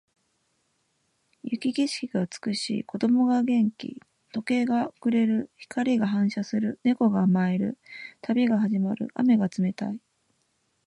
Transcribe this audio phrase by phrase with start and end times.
[1.43, 2.83] 雪景色が美しい。
[2.83, 4.01] 子供が元気。
[4.33, 5.51] 時計が遅れる。
[5.57, 6.79] 光が反射する。
[6.83, 7.77] 猫が甘える。
[8.19, 9.09] 旅が始まる。
[9.13, 9.99] 雨が冷たい。